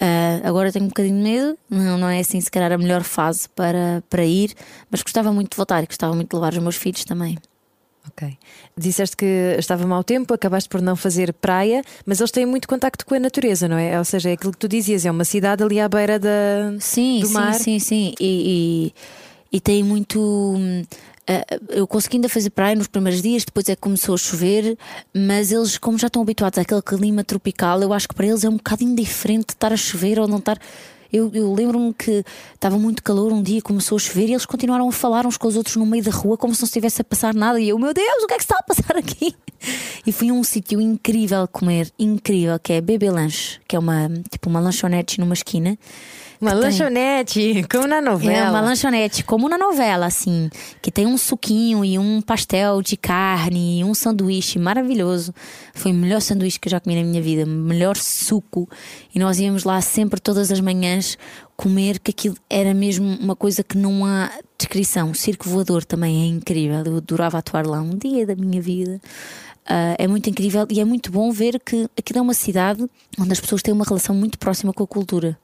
Uh, 0.00 0.46
agora 0.46 0.70
tenho 0.70 0.84
um 0.84 0.88
bocadinho 0.88 1.16
de 1.16 1.22
medo, 1.22 1.58
não, 1.68 1.98
não 1.98 2.08
é 2.08 2.20
assim 2.20 2.40
se 2.40 2.48
calhar 2.48 2.70
a 2.70 2.78
melhor 2.78 3.02
fase 3.02 3.48
para, 3.48 4.02
para 4.08 4.24
ir, 4.24 4.54
mas 4.88 5.02
gostava 5.02 5.32
muito 5.32 5.50
de 5.50 5.56
voltar 5.56 5.82
e 5.82 5.86
gostava 5.86 6.14
muito 6.14 6.30
de 6.30 6.36
levar 6.36 6.52
os 6.52 6.58
meus 6.58 6.76
filhos 6.76 7.04
também. 7.04 7.36
Ok. 8.06 8.38
Disseste 8.76 9.16
que 9.16 9.56
estava 9.58 9.86
mau 9.86 10.02
tempo, 10.04 10.32
acabaste 10.32 10.68
por 10.68 10.80
não 10.80 10.96
fazer 10.96 11.32
praia, 11.32 11.82
mas 12.06 12.20
eles 12.20 12.30
têm 12.30 12.46
muito 12.46 12.68
contacto 12.68 13.04
com 13.04 13.14
a 13.14 13.18
natureza, 13.18 13.68
não 13.68 13.76
é? 13.76 13.98
Ou 13.98 14.04
seja, 14.04 14.30
é 14.30 14.32
aquilo 14.32 14.52
que 14.52 14.58
tu 14.58 14.68
dizias, 14.68 15.04
é 15.04 15.10
uma 15.10 15.24
cidade 15.24 15.62
ali 15.62 15.80
à 15.80 15.88
beira 15.88 16.18
da, 16.18 16.74
sim, 16.78 17.20
do 17.20 17.30
mar. 17.30 17.54
Sim, 17.54 17.78
sim, 17.78 17.78
sim. 17.78 18.14
E, 18.20 18.92
e, 19.52 19.56
e 19.56 19.60
tem 19.60 19.82
muito. 19.82 20.64
Eh, 21.28 21.44
eu 21.68 21.86
consegui 21.86 22.16
ainda 22.16 22.28
fazer 22.28 22.48
praia 22.48 22.74
nos 22.74 22.86
primeiros 22.86 23.20
dias, 23.20 23.44
depois 23.44 23.68
é 23.68 23.74
que 23.74 23.82
começou 23.82 24.14
a 24.14 24.18
chover, 24.18 24.78
mas 25.14 25.52
eles, 25.52 25.76
como 25.76 25.98
já 25.98 26.06
estão 26.06 26.22
habituados 26.22 26.58
àquele 26.58 26.80
clima 26.80 27.22
tropical, 27.22 27.82
eu 27.82 27.92
acho 27.92 28.08
que 28.08 28.14
para 28.14 28.26
eles 28.26 28.44
é 28.44 28.48
um 28.48 28.56
bocado 28.56 28.82
indiferente 28.82 29.50
estar 29.50 29.70
a 29.70 29.76
chover 29.76 30.18
ou 30.18 30.26
não 30.26 30.38
estar. 30.38 30.58
Eu, 31.12 31.30
eu 31.34 31.52
lembro-me 31.52 31.92
que 31.92 32.24
estava 32.54 32.78
muito 32.78 33.02
calor 33.02 33.32
um 33.32 33.42
dia, 33.42 33.60
começou 33.62 33.96
a 33.96 33.98
chover 33.98 34.28
e 34.28 34.32
eles 34.32 34.46
continuaram 34.46 34.88
a 34.88 34.92
falar 34.92 35.26
uns 35.26 35.36
com 35.36 35.48
os 35.48 35.56
outros 35.56 35.76
no 35.76 35.86
meio 35.86 36.04
da 36.04 36.10
rua 36.10 36.36
como 36.36 36.54
se 36.54 36.62
não 36.62 36.66
estivesse 36.66 37.00
a 37.02 37.04
passar 37.04 37.34
nada. 37.34 37.60
E 37.60 37.68
eu, 37.68 37.78
meu 37.78 37.92
Deus, 37.92 38.22
o 38.22 38.26
que 38.26 38.34
é 38.34 38.36
que 38.36 38.42
está 38.42 38.56
a 38.58 38.62
passar 38.62 38.96
aqui? 38.96 39.34
E 40.08 40.12
fui 40.12 40.30
a 40.30 40.32
um 40.32 40.42
sítio 40.42 40.80
incrível 40.80 41.46
comer, 41.46 41.92
incrível, 41.98 42.58
que 42.58 42.72
é 42.72 42.80
Bebê 42.80 43.10
Lanche, 43.10 43.60
que 43.68 43.76
é 43.76 43.78
uma, 43.78 44.08
tipo 44.30 44.48
uma 44.48 44.58
lanchonete 44.58 45.20
numa 45.20 45.34
esquina. 45.34 45.78
Uma 46.40 46.54
lanchonete, 46.54 47.66
como 47.70 47.86
na 47.86 48.00
novela. 48.00 48.32
É 48.32 48.48
uma 48.48 48.62
lanchonete, 48.62 49.22
como 49.22 49.50
na 49.50 49.58
novela, 49.58 50.06
assim. 50.06 50.48
Que 50.80 50.90
tem 50.90 51.06
um 51.06 51.18
suquinho 51.18 51.84
e 51.84 51.98
um 51.98 52.22
pastel 52.22 52.80
de 52.80 52.96
carne 52.96 53.80
e 53.80 53.84
um 53.84 53.92
sanduíche 53.92 54.58
maravilhoso. 54.58 55.34
Foi 55.74 55.92
o 55.92 55.94
melhor 55.94 56.22
sanduíche 56.22 56.58
que 56.58 56.68
eu 56.68 56.70
já 56.70 56.80
comi 56.80 56.96
na 56.96 57.02
minha 57.02 57.20
vida, 57.20 57.44
melhor 57.44 57.94
suco. 57.94 58.66
E 59.14 59.18
nós 59.18 59.38
íamos 59.38 59.64
lá 59.64 59.78
sempre, 59.82 60.18
todas 60.18 60.50
as 60.50 60.58
manhãs, 60.58 61.18
comer, 61.58 61.98
que 61.98 62.12
aquilo 62.12 62.36
era 62.48 62.72
mesmo 62.72 63.04
uma 63.04 63.34
coisa 63.34 63.64
que 63.64 63.76
não 63.76 64.06
há 64.06 64.30
descrição. 64.56 65.10
O 65.10 65.14
circo 65.14 65.48
voador 65.48 65.84
também 65.84 66.22
é 66.22 66.26
incrível. 66.26 66.84
Eu 66.86 66.96
adorava 66.98 67.36
atuar 67.36 67.66
lá 67.66 67.80
um 67.80 67.98
dia 67.98 68.24
da 68.24 68.36
minha 68.36 68.62
vida. 68.62 69.00
Uh, 69.66 69.98
é 69.98 70.06
muito 70.06 70.30
incrível 70.30 70.66
e 70.70 70.80
é 70.80 70.84
muito 70.84 71.10
bom 71.10 71.30
ver 71.32 71.60
que 71.60 71.88
aquilo 71.98 72.20
é 72.20 72.22
uma 72.22 72.32
cidade 72.32 72.86
onde 73.18 73.32
as 73.32 73.40
pessoas 73.40 73.60
têm 73.60 73.74
uma 73.74 73.84
relação 73.84 74.14
muito 74.14 74.38
próxima 74.38 74.72
com 74.72 74.84
a 74.84 74.86
cultura, 74.86 75.36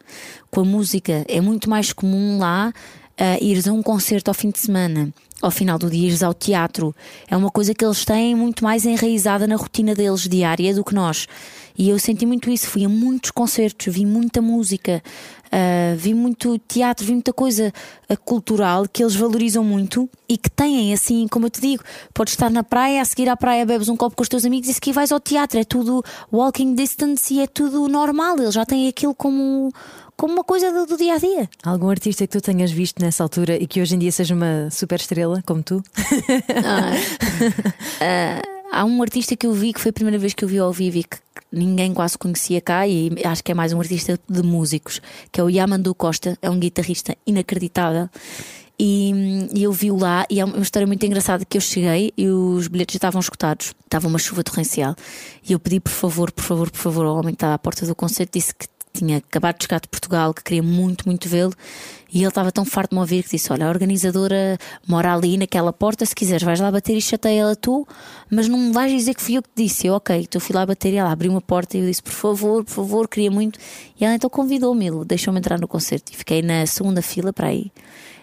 com 0.53 0.61
a 0.61 0.65
música. 0.65 1.25
É 1.29 1.41
muito 1.41 1.69
mais 1.69 1.93
comum 1.93 2.39
lá 2.39 2.73
uh, 3.21 3.45
ires 3.45 3.67
a 3.69 3.73
um 3.73 3.83
concerto 3.83 4.31
ao 4.31 4.35
fim 4.35 4.51
de 4.51 4.59
semana, 4.59 5.13
ao 5.41 5.51
final 5.51 5.79
do 5.79 5.91
dia 5.91 6.09
ires 6.09 6.23
ao 6.23 6.35
teatro. 6.35 6.95
É 7.29 7.37
uma 7.37 7.51
coisa 7.51 7.75
que 7.75 7.85
eles 7.85 8.05
têm 8.05 8.35
muito 8.35 8.65
mais 8.65 8.85
enraizada 8.85 9.47
na 9.47 9.57
rotina 9.57 9.95
deles 9.95 10.29
diária 10.29 10.75
do 10.75 10.85
que 10.85 10.95
nós. 10.95 11.27
E 11.77 11.89
eu 11.89 11.99
senti 11.99 12.25
muito 12.25 12.51
isso. 12.51 12.69
Fui 12.69 12.85
a 12.85 12.89
muitos 12.89 13.33
concertos, 13.33 13.93
vi 13.93 14.07
muita 14.07 14.41
música, 14.41 15.03
uh, 15.47 15.97
vi 15.97 16.15
muito 16.15 16.57
teatro, 16.69 17.05
vi 17.05 17.13
muita 17.13 17.33
coisa 17.33 17.73
uh, 18.09 18.17
cultural 18.25 18.87
que 18.89 19.03
eles 19.03 19.17
valorizam 19.17 19.65
muito 19.65 20.09
e 20.29 20.39
que 20.39 20.49
têm, 20.49 20.93
assim, 20.93 21.27
como 21.27 21.47
eu 21.47 21.51
te 21.51 21.61
digo, 21.61 21.83
podes 22.13 22.35
estar 22.35 22.49
na 22.49 22.63
praia, 22.63 23.03
a 23.03 23.05
seguir 23.05 23.29
à 23.29 23.37
praia 23.37 23.67
bebes 23.67 23.89
um 23.89 23.97
copo 23.97 24.15
com 24.15 24.23
os 24.23 24.29
teus 24.29 24.45
amigos 24.45 24.69
e 24.69 24.75
seguir 24.75 24.93
vais 24.93 25.11
ao 25.11 25.19
teatro. 25.19 25.59
É 25.59 25.65
tudo 25.65 26.05
walking 26.33 26.77
distance 26.77 27.35
e 27.35 27.41
é 27.41 27.47
tudo 27.49 27.89
normal. 27.89 28.39
Eles 28.39 28.55
já 28.55 28.65
têm 28.65 28.87
aquilo 28.87 29.15
como 29.15 29.73
como 30.17 30.35
uma 30.35 30.45
coisa 30.45 30.73
do, 30.73 30.87
do, 30.87 30.97
dia 30.97 31.15
a 31.15 31.19
dia. 31.19 31.49
Algum 31.63 31.89
artista 31.89 32.27
que 32.27 32.33
tu 32.33 32.41
tenhas 32.41 32.71
visto 32.71 33.01
nessa 33.01 33.23
altura 33.23 33.57
e 33.57 33.67
que 33.67 33.81
hoje 33.81 33.95
em 33.95 33.99
dia 33.99 34.13
seja 34.13 34.35
uma 34.35 34.71
super 34.71 35.01
estrela, 35.01 35.43
como 35.47 35.63
tu? 35.63 35.83
Ah, 36.65 36.93
uh, 38.43 38.55
há 38.75 38.85
um 38.85 39.03
artista 39.03 39.37
que 39.37 39.47
eu 39.47 39.53
vi 39.53 39.73
que 39.73 39.81
foi 39.81 39.91
a 39.91 39.93
primeira 39.93 40.19
vez 40.19 40.35
que 40.35 40.45
eu 40.45 40.49
vi 40.49 40.59
ao 40.59 40.73
vivo 40.73 40.99
e 40.99 41.05
que 41.05 41.19
ninguém 41.53 41.95
quase 41.95 42.19
conhecia 42.19 42.61
cá 42.61 42.87
e 42.87 43.13
acho 43.25 43.43
que 43.43 43.53
é 43.53 43.55
mais 43.55 43.73
um 43.73 43.81
artista 43.81 44.19
de 44.29 44.43
músicos, 44.43 45.01
que 45.31 45.41
é 45.41 45.45
o 45.45 45.49
Yamandu 45.49 45.95
Costa, 45.95 46.37
é 46.43 46.51
um 46.51 46.59
guitarrista 46.59 47.17
inacreditável. 47.27 48.09
E, 48.77 49.13
e 49.55 49.63
eu 49.63 49.73
vi-o 49.73 49.97
lá 49.97 50.27
e 50.29 50.41
é 50.41 50.45
uma 50.45 50.59
história 50.59 50.85
muito 50.85 51.07
engraçada 51.07 51.45
que 51.45 51.57
eu 51.57 51.61
cheguei 51.61 52.13
e 52.17 52.29
os 52.29 52.67
bilhetes 52.67 52.95
já 52.95 52.99
estavam 52.99 53.21
escutados, 53.21 53.73
estava 53.85 54.09
uma 54.09 54.19
chuva 54.19 54.43
torrencial 54.43 54.97
e 55.49 55.53
eu 55.53 55.61
pedi 55.61 55.79
por 55.79 55.93
favor, 55.93 56.33
por 56.33 56.43
favor, 56.43 56.71
por 56.73 56.79
favor 56.79 57.07
ao 57.07 57.15
homem 57.15 57.35
que 57.35 57.37
estava 57.37 57.55
à 57.55 57.59
porta 57.59 57.87
do 57.87 57.95
concerto 57.95 58.37
disse 58.37 58.53
que 58.53 58.67
tinha 58.95 59.19
acabado 59.19 59.59
de 59.59 59.65
chegar 59.65 59.81
de 59.81 59.89
Portugal, 59.89 60.33
que 60.33 60.43
queria 60.43 60.63
muito, 60.63 61.07
muito 61.07 61.29
vê-lo, 61.29 61.53
e 62.13 62.19
ele 62.19 62.29
estava 62.29 62.53
tão 62.53 62.65
farto 62.65 62.91
de 62.91 62.95
me 62.95 63.01
ouvir 63.01 63.25
que 63.25 63.31
disse: 63.31 63.53
Olha, 63.53 63.67
a 63.67 63.69
organizadora 63.69 64.57
mora 64.87 65.13
ali 65.13 65.37
naquela 65.37 65.73
porta, 65.73 66.07
se 66.07 66.15
quiseres 66.15 66.45
vais 66.45 66.61
lá 66.61 66.71
bater 66.71 66.97
e 66.97 67.01
chateia 67.01 67.41
ela 67.41 67.57
tu, 67.57 67.87
mas 68.31 68.49
não 68.49 68.73
vais 68.73 68.93
dizer 68.93 69.15
que 69.15 69.21
fui 69.21 69.37
eu 69.37 69.43
que 69.43 69.49
te 69.49 69.65
disse. 69.65 69.89
Eu, 69.89 69.95
ok, 69.95 70.17
então 70.17 70.41
fui 70.41 70.55
lá 70.55 70.65
bater 70.65 70.93
e 70.93 70.97
ela 70.97 71.11
abriu 71.11 71.33
uma 71.33 71.41
porta 71.41 71.77
e 71.77 71.81
eu 71.81 71.87
disse: 71.87 72.03
Por 72.03 72.13
favor, 72.13 72.65
por 72.65 72.71
favor, 72.71 73.09
queria 73.09 73.31
muito. 73.33 73.59
E 74.01 74.05
ela 74.05 74.15
então 74.15 74.31
convidou-me, 74.31 75.05
deixou-me 75.05 75.41
entrar 75.41 75.59
no 75.59 75.67
concerto 75.67 76.13
e 76.13 76.17
fiquei 76.17 76.41
na 76.41 76.65
segunda 76.67 77.03
fila 77.03 77.33
para 77.33 77.49
aí. 77.49 77.73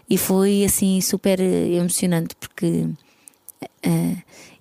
E 0.10 0.18
foi 0.18 0.64
assim 0.64 1.00
super 1.02 1.40
eh, 1.40 1.74
emocionante 1.74 2.36
porque 2.36 2.86
uh, 3.62 4.18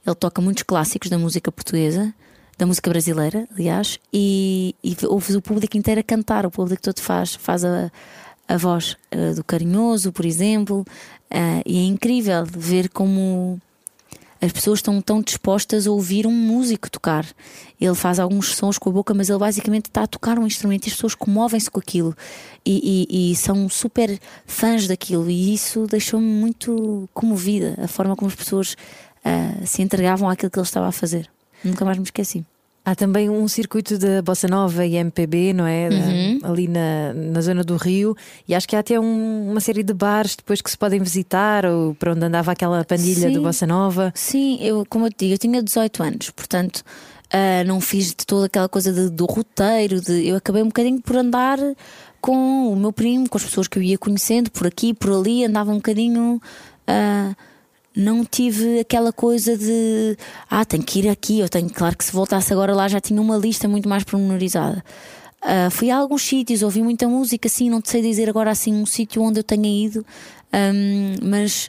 ele 0.07 0.15
toca 0.19 0.41
muitos 0.43 0.65
clássicos 0.65 1.09
da 1.09 1.19
música 1.19 1.53
portuguesa 1.53 2.13
da 2.61 2.67
música 2.67 2.91
brasileira, 2.91 3.49
aliás, 3.55 3.99
e, 4.13 4.75
e 4.85 4.95
ouves 5.07 5.35
o 5.35 5.41
público 5.41 5.79
inteiro 5.79 6.01
a 6.01 6.05
cantar, 6.05 6.45
o 6.45 6.51
público 6.51 6.83
todo 6.83 7.01
faz, 7.01 7.35
faz 7.35 7.65
a, 7.65 7.91
a 8.47 8.57
voz 8.59 8.99
uh, 9.15 9.35
do 9.35 9.43
carinhoso, 9.43 10.13
por 10.13 10.27
exemplo, 10.27 10.81
uh, 11.31 11.63
e 11.65 11.79
é 11.79 11.85
incrível 11.85 12.45
ver 12.45 12.91
como 12.91 13.59
as 14.43 14.53
pessoas 14.53 14.81
estão 14.81 15.01
tão 15.01 15.23
dispostas 15.23 15.87
a 15.87 15.91
ouvir 15.91 16.27
um 16.27 16.33
músico 16.33 16.91
tocar. 16.91 17.27
Ele 17.81 17.95
faz 17.95 18.19
alguns 18.19 18.55
sons 18.55 18.77
com 18.77 18.91
a 18.91 18.93
boca, 18.93 19.15
mas 19.15 19.31
ele 19.31 19.39
basicamente 19.39 19.87
está 19.87 20.03
a 20.03 20.07
tocar 20.07 20.39
um 20.39 20.47
instrumento 20.47 20.85
e 20.85 20.89
as 20.89 20.95
pessoas 20.95 21.15
comovem-se 21.15 21.71
com 21.71 21.81
aquilo 21.81 22.15
e, 22.65 23.07
e, 23.09 23.33
e, 23.33 23.37
são 23.37 23.71
super 23.71 24.21
fãs 24.45 24.87
daquilo. 24.87 25.31
E 25.31 25.55
isso 25.55 25.87
deixou-me 25.87 26.27
muito 26.27 27.09
comovida, 27.15 27.75
a 27.83 27.89
forma 27.89 28.15
como 28.15 28.29
as 28.29 28.35
pessoas 28.35 28.75
uh, 29.25 29.67
se 29.67 29.81
entregavam 29.81 30.29
àquilo 30.29 30.51
que 30.51 30.59
ele 30.59 30.67
estava 30.67 30.89
a 30.89 30.93
fazer. 30.93 31.31
Nunca 31.65 31.85
mais 31.85 31.99
me 31.99 32.05
esqueci. 32.05 32.45
Há 32.83 32.95
também 32.95 33.29
um 33.29 33.47
circuito 33.47 33.99
da 33.99 34.23
Bossa 34.23 34.49
Nova 34.49 34.87
e 34.87 34.97
MPB, 34.97 35.53
não 35.53 35.67
é? 35.67 35.91
Uhum. 35.91 36.39
Ali 36.43 36.67
na, 36.67 37.13
na 37.13 37.41
zona 37.43 37.63
do 37.63 37.77
Rio, 37.77 38.17
e 38.49 38.55
acho 38.55 38.67
que 38.67 38.75
há 38.75 38.79
até 38.79 38.99
um, 38.99 39.51
uma 39.51 39.61
série 39.61 39.83
de 39.83 39.93
bares 39.93 40.35
depois 40.35 40.63
que 40.63 40.71
se 40.71 40.79
podem 40.79 40.99
visitar, 40.99 41.67
ou 41.67 41.95
para 41.95 42.13
onde 42.13 42.25
andava 42.25 42.53
aquela 42.53 42.83
pandilha 42.83 43.29
Sim. 43.29 43.35
do 43.35 43.43
Bossa 43.43 43.67
Nova. 43.67 44.11
Sim, 44.15 44.59
eu, 44.63 44.87
como 44.89 45.07
eu 45.07 45.11
te 45.11 45.19
digo, 45.19 45.35
eu 45.35 45.39
tinha 45.39 45.63
18 45.63 46.03
anos, 46.03 46.31
portanto 46.31 46.79
uh, 46.79 47.67
não 47.67 47.81
fiz 47.81 48.09
de 48.09 48.27
toda 48.27 48.47
aquela 48.47 48.69
coisa 48.69 48.93
de, 48.93 49.11
do 49.11 49.27
roteiro, 49.27 50.01
de, 50.01 50.27
eu 50.27 50.37
acabei 50.37 50.63
um 50.63 50.69
bocadinho 50.69 51.01
por 51.03 51.17
andar 51.17 51.59
com 52.21 52.73
o 52.73 52.77
meu 52.77 52.93
primo, 52.93 53.29
com 53.29 53.39
as 53.39 53.45
pessoas 53.45 53.69
que 53.69 53.79
eu 53.79 53.83
ia 53.83 53.99
conhecendo, 53.99 54.51
por 54.51 54.67
aqui, 54.67 54.93
por 54.93 55.13
ali, 55.13 55.45
andava 55.45 55.71
um 55.71 55.77
bocadinho. 55.77 56.41
Uh, 56.89 57.50
não 57.97 58.25
tive 58.25 58.81
aquela 58.81 59.13
coisa 59.13 59.57
de 59.57 60.17
ah, 60.49 60.65
tenho 60.65 60.83
que 60.83 61.01
ir 61.01 61.09
aqui, 61.09 61.41
eu 61.41 61.49
tenho, 61.49 61.69
claro 61.71 61.97
que 61.97 62.05
se 62.05 62.13
voltasse 62.13 62.53
agora 62.53 62.75
lá 62.75 62.89
já 62.89 63.01
tinha 63.01 63.21
uma 63.21 63.37
lista 63.37 63.67
muito 63.69 63.89
mais 63.89 64.05
pormenorizada. 64.05 64.85
Uh, 65.43 65.71
fui 65.71 65.91
a 65.91 65.97
alguns 65.97 66.23
sítios, 66.23 66.63
ouvi 66.63 66.83
muita 66.83 67.09
música, 67.09 67.49
assim, 67.49 67.71
não 67.71 67.81
te 67.81 67.91
sei 67.91 68.03
dizer 68.03 68.29
agora 68.29 68.51
assim 68.51 68.75
um 68.75 68.85
sítio 68.85 69.23
onde 69.23 69.41
eu 69.41 69.45
tenha 69.45 69.87
ido, 69.87 70.05
um, 70.53 71.15
mas 71.23 71.69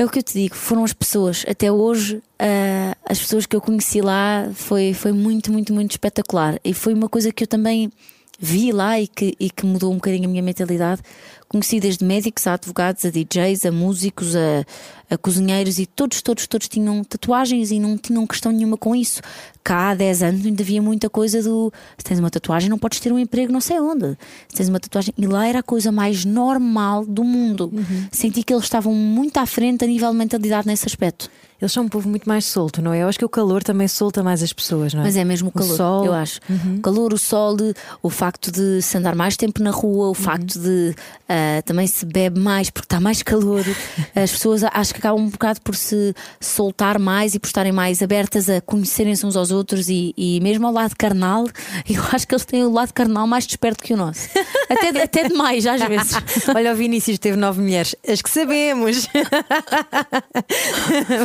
É 0.00 0.04
o 0.04 0.08
que 0.08 0.18
eu 0.18 0.22
te 0.22 0.32
digo, 0.32 0.54
foram 0.54 0.82
as 0.82 0.94
pessoas. 0.94 1.44
Até 1.46 1.70
hoje, 1.70 2.16
uh, 2.16 2.96
as 3.04 3.18
pessoas 3.18 3.44
que 3.44 3.54
eu 3.54 3.60
conheci 3.60 4.00
lá 4.00 4.48
foi, 4.54 4.94
foi 4.94 5.12
muito, 5.12 5.52
muito, 5.52 5.74
muito 5.74 5.90
espetacular. 5.90 6.58
E 6.64 6.72
foi 6.72 6.94
uma 6.94 7.06
coisa 7.06 7.30
que 7.30 7.44
eu 7.44 7.46
também 7.46 7.92
vi 8.38 8.72
lá 8.72 8.98
e 8.98 9.06
que, 9.06 9.36
e 9.38 9.50
que 9.50 9.66
mudou 9.66 9.92
um 9.92 9.96
bocadinho 9.96 10.24
a 10.24 10.30
minha 10.30 10.42
mentalidade. 10.42 11.02
Conheci 11.50 11.80
desde 11.80 12.04
médicos 12.04 12.46
a 12.46 12.54
advogados, 12.54 13.04
a 13.04 13.10
DJs, 13.10 13.66
a 13.66 13.72
músicos, 13.72 14.36
a, 14.36 14.64
a 15.12 15.18
cozinheiros 15.18 15.80
e 15.80 15.86
todos, 15.86 16.22
todos, 16.22 16.46
todos 16.46 16.68
tinham 16.68 17.02
tatuagens 17.02 17.72
e 17.72 17.80
não 17.80 17.98
tinham 17.98 18.24
questão 18.24 18.52
nenhuma 18.52 18.76
com 18.76 18.94
isso. 18.94 19.20
Cá 19.64 19.90
há 19.90 19.94
10 19.96 20.22
anos 20.22 20.46
ainda 20.46 20.62
havia 20.62 20.80
muita 20.80 21.10
coisa 21.10 21.42
do 21.42 21.72
se 21.98 22.04
tens 22.04 22.20
uma 22.20 22.30
tatuagem 22.30 22.70
não 22.70 22.78
podes 22.78 23.00
ter 23.00 23.12
um 23.12 23.18
emprego 23.18 23.52
não 23.52 23.60
sei 23.60 23.80
onde. 23.80 24.16
Se 24.46 24.54
tens 24.54 24.68
uma 24.68 24.78
tatuagem. 24.78 25.12
E 25.18 25.26
lá 25.26 25.44
era 25.44 25.58
a 25.58 25.62
coisa 25.62 25.90
mais 25.90 26.24
normal 26.24 27.04
do 27.04 27.24
mundo. 27.24 27.68
Uhum. 27.72 28.06
Senti 28.12 28.44
que 28.44 28.52
eles 28.52 28.64
estavam 28.64 28.94
muito 28.94 29.36
à 29.38 29.44
frente 29.44 29.84
a 29.84 29.88
nível 29.88 30.12
de 30.12 30.16
mentalidade 30.18 30.68
nesse 30.68 30.86
aspecto. 30.86 31.28
Eles 31.60 31.72
são 31.72 31.84
um 31.84 31.88
povo 31.88 32.08
muito 32.08 32.28
mais 32.28 32.44
solto, 32.44 32.80
não 32.80 32.92
é? 32.92 33.02
Eu 33.02 33.08
acho 33.08 33.18
que 33.18 33.24
o 33.24 33.28
calor 33.28 33.62
também 33.62 33.86
solta 33.86 34.22
mais 34.22 34.42
as 34.42 34.52
pessoas, 34.52 34.94
não 34.94 35.02
é? 35.02 35.04
Mas 35.04 35.16
é 35.16 35.24
mesmo 35.24 35.48
o 35.48 35.52
calor, 35.52 35.72
o 35.72 35.76
sol. 35.76 36.06
eu 36.06 36.14
acho. 36.14 36.40
Uhum. 36.48 36.76
O 36.76 36.80
calor, 36.80 37.12
o 37.12 37.18
sol, 37.18 37.56
o 38.02 38.08
facto 38.08 38.50
de 38.50 38.80
se 38.80 38.96
andar 38.96 39.14
mais 39.14 39.36
tempo 39.36 39.62
na 39.62 39.70
rua, 39.70 40.06
o 40.06 40.08
uhum. 40.08 40.14
facto 40.14 40.58
de 40.58 40.94
uh, 41.28 41.62
também 41.64 41.86
se 41.86 42.06
bebe 42.06 42.40
mais 42.40 42.70
porque 42.70 42.86
está 42.86 42.98
mais 42.98 43.22
calor. 43.22 43.64
As 44.14 44.30
pessoas 44.30 44.64
acho 44.64 44.94
que 44.94 45.00
acabam 45.00 45.22
um 45.22 45.28
bocado 45.28 45.60
por 45.60 45.76
se 45.76 46.14
soltar 46.40 46.98
mais 46.98 47.34
e 47.34 47.38
por 47.38 47.46
estarem 47.46 47.72
mais 47.72 48.02
abertas 48.02 48.48
a 48.48 48.60
conhecerem-se 48.60 49.26
uns 49.26 49.36
aos 49.36 49.50
outros 49.50 49.88
e, 49.88 50.14
e, 50.16 50.40
mesmo 50.40 50.66
ao 50.66 50.72
lado 50.72 50.94
carnal, 50.96 51.46
eu 51.88 52.02
acho 52.12 52.26
que 52.26 52.34
eles 52.34 52.44
têm 52.44 52.64
o 52.64 52.72
lado 52.72 52.92
carnal 52.92 53.26
mais 53.26 53.46
desperto 53.46 53.84
que 53.84 53.92
o 53.92 53.96
nosso. 53.96 54.28
Até, 54.68 55.02
até 55.02 55.28
demais, 55.28 55.66
às 55.66 55.82
vezes. 55.82 56.12
Olha, 56.54 56.72
o 56.72 56.76
Vinícius 56.76 57.18
teve 57.18 57.36
nove 57.36 57.60
mulheres, 57.60 57.94
as 58.08 58.22
que 58.22 58.30
sabemos. 58.30 59.08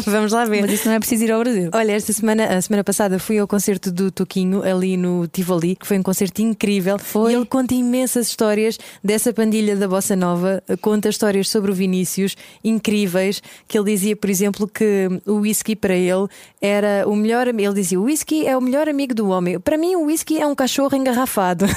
Vamos 0.05 0.24
Vamos 0.25 0.33
lá 0.33 0.45
ver. 0.45 0.61
Mas 0.61 0.71
isso 0.71 0.87
não 0.87 0.95
é 0.95 0.99
preciso 0.99 1.23
ir 1.23 1.31
ao 1.31 1.39
Brasil. 1.39 1.69
Olha, 1.71 1.91
esta 1.91 2.11
semana, 2.11 2.45
a 2.45 2.61
semana 2.61 2.83
passada 2.83 3.19
fui 3.19 3.37
ao 3.37 3.47
concerto 3.47 3.91
do 3.91 4.09
Toquinho 4.09 4.63
ali 4.63 4.97
no 4.97 5.27
Tivoli, 5.27 5.75
que 5.75 5.85
foi 5.85 5.99
um 5.99 6.03
concerto 6.03 6.41
incrível. 6.41 6.97
Foi. 6.97 7.31
E 7.31 7.35
ele 7.35 7.45
conta 7.45 7.75
imensas 7.75 8.27
histórias 8.27 8.79
dessa 9.03 9.31
pandilha 9.31 9.75
da 9.75 9.87
Bossa 9.87 10.15
Nova, 10.15 10.63
conta 10.81 11.09
histórias 11.09 11.47
sobre 11.47 11.69
o 11.69 11.75
Vinícius 11.75 12.35
incríveis, 12.63 13.41
que 13.67 13.77
ele 13.77 13.91
dizia, 13.91 14.15
por 14.15 14.29
exemplo, 14.29 14.67
que 14.67 15.07
o 15.27 15.35
whisky 15.35 15.75
para 15.75 15.93
ele 15.93 16.27
era 16.59 17.03
o 17.07 17.15
melhor, 17.15 17.47
ele 17.47 17.73
dizia, 17.73 17.99
o 17.99 18.03
whisky 18.03 18.47
é 18.47 18.57
o 18.57 18.61
melhor 18.61 18.89
amigo 18.89 19.13
do 19.13 19.29
homem. 19.29 19.59
Para 19.59 19.77
mim, 19.77 19.95
o 19.95 20.05
whisky 20.05 20.39
é 20.39 20.47
um 20.47 20.55
cachorro 20.55 20.95
engarrafado. 20.95 21.65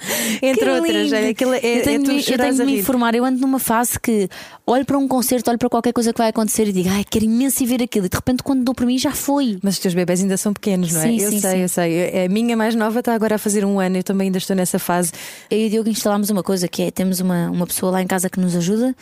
Entre 0.42 0.70
outras, 0.70 1.12
olha, 1.12 1.30
aquilo 1.30 1.54
é, 1.54 1.56
eu 1.56 1.82
tenho, 1.82 2.04
é 2.04 2.08
me, 2.08 2.18
eu 2.18 2.38
tenho 2.38 2.54
de 2.54 2.64
me 2.64 2.78
informar. 2.78 3.14
Eu 3.14 3.24
ando 3.24 3.40
numa 3.40 3.58
fase 3.58 3.98
que 3.98 4.28
olho 4.66 4.84
para 4.84 4.98
um 4.98 5.08
concerto, 5.08 5.50
olho 5.50 5.58
para 5.58 5.68
qualquer 5.68 5.92
coisa 5.92 6.12
que 6.12 6.18
vai 6.18 6.28
acontecer 6.36 6.68
e 6.68 6.72
digo, 6.72 6.90
ai, 6.90 7.02
quero 7.02 7.24
imenso 7.24 7.64
ver 7.64 7.82
aquilo. 7.82 8.06
E 8.06 8.08
de 8.10 8.16
repente, 8.16 8.42
quando 8.42 8.62
dou 8.62 8.74
para 8.74 8.84
mim, 8.84 8.98
já 8.98 9.12
foi. 9.12 9.58
Mas 9.62 9.74
os 9.74 9.80
teus 9.80 9.94
bebés 9.94 10.20
ainda 10.20 10.36
são 10.36 10.52
pequenos, 10.52 10.92
não 10.92 11.00
é? 11.00 11.04
Sim, 11.04 11.20
eu 11.20 11.30
sim, 11.30 11.40
sei, 11.40 11.50
sim. 11.50 11.58
eu 11.62 11.68
sei. 11.68 12.24
A 12.26 12.28
minha 12.28 12.56
mais 12.56 12.74
nova 12.74 12.98
está 13.00 13.14
agora 13.14 13.36
a 13.36 13.38
fazer 13.38 13.64
um 13.64 13.80
ano, 13.80 13.96
eu 13.96 14.04
também 14.04 14.26
ainda 14.26 14.38
estou 14.38 14.54
nessa 14.54 14.78
fase. 14.78 15.12
Eu 15.50 15.58
e 15.58 15.66
o 15.66 15.70
Diogo 15.70 15.88
instalámos 15.88 16.28
uma 16.28 16.42
coisa 16.42 16.68
que 16.68 16.82
é: 16.82 16.90
temos 16.90 17.20
uma, 17.20 17.50
uma 17.50 17.66
pessoa 17.66 17.92
lá 17.92 18.02
em 18.02 18.06
casa 18.06 18.28
que 18.28 18.38
nos 18.38 18.54
ajuda 18.54 18.94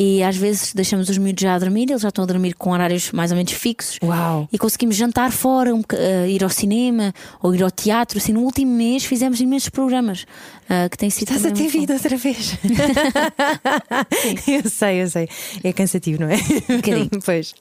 e 0.00 0.22
às 0.22 0.36
vezes 0.36 0.72
deixamos 0.72 1.08
os 1.08 1.18
miúdos 1.18 1.42
já 1.42 1.56
a 1.56 1.58
dormir, 1.58 1.90
eles 1.90 2.02
já 2.02 2.08
estão 2.08 2.22
a 2.22 2.26
dormir 2.26 2.54
com 2.54 2.70
horários 2.70 3.10
mais 3.10 3.32
ou 3.32 3.36
menos 3.36 3.50
fixos. 3.50 3.98
Uau! 4.00 4.48
E 4.52 4.56
conseguimos 4.56 4.94
jantar 4.94 5.32
fora, 5.32 5.74
um, 5.74 5.80
uh, 5.80 6.26
ir 6.28 6.44
ao 6.44 6.50
cinema 6.50 7.12
ou 7.42 7.52
ir 7.52 7.64
ao 7.64 7.70
teatro. 7.70 8.16
Assim, 8.16 8.32
no 8.32 8.42
último 8.42 8.70
mês 8.70 9.04
fizemos 9.04 9.40
imensos 9.40 9.70
programas 9.70 10.22
uh, 10.22 10.88
que 10.88 10.96
têm 10.96 11.10
sido. 11.10 11.32
Estás 11.32 11.44
a 11.44 11.50
ter 11.50 11.66
vida 11.66 11.94
outra 11.94 12.16
vez. 12.16 12.56
eu 14.46 14.70
sei, 14.70 15.02
eu 15.02 15.08
sei. 15.08 15.28
É 15.64 15.72
cansativo, 15.72 16.20
não 16.20 16.28
é? 16.28 16.36
Um 16.36 17.18
pois. 17.26 17.52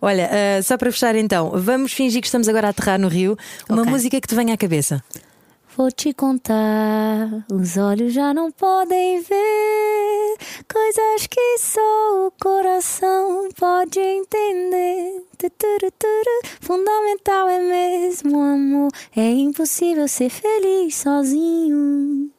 Olha, 0.00 0.30
uh, 0.30 0.62
só 0.62 0.78
para 0.78 0.90
fechar 0.90 1.14
então, 1.14 1.52
vamos 1.56 1.92
fingir 1.92 2.22
que 2.22 2.26
estamos 2.26 2.48
agora 2.48 2.68
a 2.68 2.70
aterrar 2.70 2.98
no 2.98 3.08
Rio. 3.08 3.36
Uma 3.68 3.82
Ok. 3.82 3.92
música 3.92 4.18
que 4.18 4.28
te 4.28 4.34
venha 4.34 4.54
à 4.54 4.56
cabeça. 4.56 5.04
Vou 5.74 5.90
te 5.90 6.12
contar, 6.12 7.46
os 7.50 7.78
olhos 7.78 8.12
já 8.12 8.34
não 8.34 8.50
podem 8.50 9.22
ver 9.22 10.36
coisas 10.70 11.26
que 11.26 11.58
só 11.58 12.26
o 12.26 12.32
coração 12.32 13.48
pode 13.56 13.98
entender. 13.98 15.22
Fundamental 16.60 17.48
é 17.48 17.58
mesmo 17.58 18.38
amor, 18.38 18.90
é 19.16 19.30
impossível 19.30 20.06
ser 20.06 20.28
feliz 20.28 20.96
sozinho. 20.96 22.30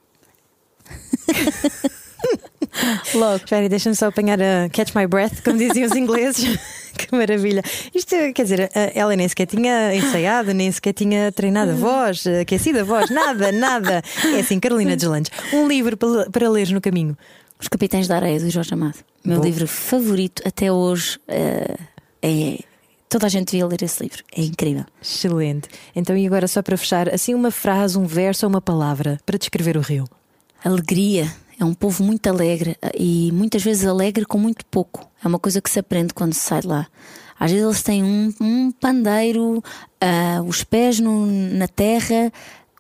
Logo. 3.16 3.38
Espera, 3.38 3.64
aí, 3.64 3.70
deixa-me 3.70 3.96
só 3.96 4.08
apanhar 4.08 4.40
a 4.40 4.70
Catch 4.70 4.94
My 4.94 5.08
Breath, 5.08 5.44
como 5.44 5.58
diziam 5.58 5.88
os 5.88 5.96
ingleses. 5.96 6.60
maravilha. 7.18 7.64
Isto, 7.94 8.16
quer 8.34 8.44
dizer, 8.44 8.72
ela 8.94 9.16
nem 9.16 9.28
sequer 9.28 9.46
tinha 9.46 9.96
ensaiado, 9.96 10.54
nem 10.54 10.72
sequer 10.72 10.94
tinha 10.94 11.32
treinado 11.32 11.72
a 11.72 11.76
voz, 11.76 12.26
aquecido 12.28 12.80
a 12.80 12.84
voz, 12.84 13.10
nada, 13.10 13.52
nada. 13.52 14.02
É 14.36 14.40
assim, 14.40 14.60
Carolina 14.60 14.96
Deslandes. 14.96 15.32
Um 15.54 15.68
livro 15.68 15.96
para, 15.96 16.30
para 16.30 16.50
ler 16.50 16.70
no 16.70 16.82
caminho. 16.82 17.18
Os 17.60 17.68
Capitães 17.68 18.08
da 18.08 18.18
Areia, 18.18 18.40
do 18.40 18.50
Jorge 18.50 18.74
Amado. 18.74 19.00
Meu 19.24 19.38
Bom. 19.38 19.46
livro 19.46 19.68
favorito 19.68 20.42
até 20.46 20.72
hoje 20.72 21.18
eh, 21.28 21.78
é. 22.22 22.60
Toda 23.08 23.28
a 23.28 23.30
gente 23.30 23.52
devia 23.52 23.68
ler 23.68 23.84
esse 23.84 24.02
livro. 24.02 24.24
É 24.36 24.42
incrível. 24.42 24.86
Excelente. 25.00 25.70
Então, 25.96 26.18
e 26.18 26.26
agora, 26.26 26.48
só 26.48 26.64
para 26.64 26.76
fechar, 26.76 27.14
assim, 27.14 27.36
uma 27.36 27.52
frase, 27.52 27.96
um 27.96 28.08
verso 28.08 28.46
ou 28.46 28.50
uma 28.50 28.60
palavra 28.60 29.20
para 29.24 29.38
descrever 29.38 29.78
o 29.78 29.82
Rio. 29.82 30.06
Alegria. 30.66 31.32
É 31.64 31.66
um 31.66 31.74
povo 31.74 32.04
muito 32.04 32.28
alegre 32.28 32.76
eh, 32.82 32.92
e 33.00 33.32
muitas 33.32 33.64
vezes 33.64 33.86
alegre 33.86 34.26
com 34.26 34.38
muito 34.38 34.66
pouco. 34.66 35.10
É 35.24 35.28
uma 35.30 35.40
coisa 35.40 35.62
que 35.62 35.70
se 35.70 35.80
aprende 35.80 36.14
quando 36.14 36.34
se 36.34 36.42
sai 36.42 36.60
de 36.60 36.68
lá. 36.68 36.88
Às 37.40 37.52
vezes 37.52 37.66
eles 37.66 37.82
têm 37.82 38.04
um, 38.04 38.34
um 38.42 38.72
pandeiro, 38.72 39.64
ah, 40.02 40.42
os 40.46 40.64
pés 40.66 41.00
no- 41.00 41.26
na 41.26 41.68
terra, 41.70 42.32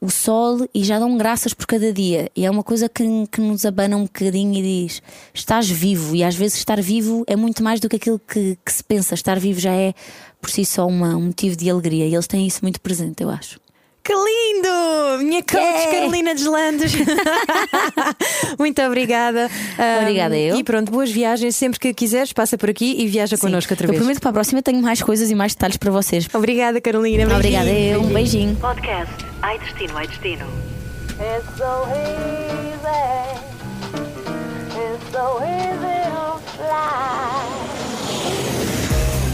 o 0.01 0.09
sol 0.11 0.67
e 0.73 0.83
já 0.83 0.99
dão 0.99 1.17
graças 1.17 1.53
por 1.53 1.65
cada 1.65 1.93
dia. 1.93 2.29
E 2.35 2.45
é 2.45 2.51
uma 2.51 2.61
coisa 2.61 2.89
que, 2.89 3.03
que 3.31 3.39
nos 3.39 3.63
abana 3.65 3.95
um 3.95 4.03
bocadinho 4.03 4.53
e 4.55 4.61
diz: 4.85 5.01
estás 5.33 5.69
vivo. 5.69 6.13
E 6.13 6.21
às 6.21 6.35
vezes 6.35 6.57
estar 6.57 6.81
vivo 6.81 7.23
é 7.25 7.37
muito 7.37 7.63
mais 7.63 7.79
do 7.79 7.87
que 7.87 7.95
aquilo 7.95 8.19
que, 8.19 8.57
que 8.65 8.71
se 8.73 8.83
pensa. 8.83 9.13
Estar 9.13 9.39
vivo 9.39 9.61
já 9.61 9.71
é 9.71 9.93
por 10.41 10.49
si 10.49 10.65
só 10.65 10.85
uma- 10.85 11.15
um 11.15 11.27
motivo 11.27 11.55
de 11.55 11.69
alegria. 11.69 12.05
E 12.05 12.13
eles 12.13 12.27
têm 12.27 12.45
isso 12.45 12.59
muito 12.61 12.81
presente, 12.81 13.23
eu 13.23 13.29
acho. 13.29 13.62
Que 14.03 14.11
lindo! 14.13 15.23
Minha 15.23 15.41
coach 15.41 15.55
Yeah! 15.61 15.91
Carolina 15.91 16.35
Deslandes. 16.35 16.91
Muito 18.59 18.81
obrigada. 18.81 19.49
Um, 19.79 20.01
Obrigada 20.01 20.37
eu. 20.37 20.57
E 20.57 20.63
pronto, 20.63 20.91
boas 20.91 21.09
viagens. 21.09 21.55
Sempre 21.55 21.79
que 21.79 21.93
quiseres, 21.93 22.33
passa 22.33 22.57
por 22.57 22.69
aqui 22.69 22.95
e 22.99 23.07
viaja 23.07 23.37
connosco 23.37 23.71
outra 23.71 23.85
eu 23.87 23.91
vez. 23.91 23.99
prometo 24.01 24.17
que 24.17 24.21
para 24.21 24.31
a 24.31 24.33
próxima 24.33 24.61
tenho 24.61 24.81
mais 24.81 25.01
coisas 25.01 25.31
e 25.31 25.35
mais 25.35 25.53
detalhes 25.53 25.77
para 25.77 25.89
vocês. 25.89 26.27
Obrigada, 26.33 26.81
Carolina. 26.81 27.23
Obrigada 27.33 27.65
Beijinho. 27.65 27.93
eu. 27.93 28.01
Um 28.01 28.07
beijinho. 28.13 28.55
Podcast 28.57 29.13
Ai 29.41 29.57
Destino, 29.59 29.95
Ai 29.97 30.07
Destino. 30.07 30.45
It's 31.13 31.57
so 31.57 31.87
easy. 31.95 33.33
It's 34.75 35.11
so 35.13 35.39
easy 35.43 35.97
to 36.09 36.39
fly. 36.57 36.92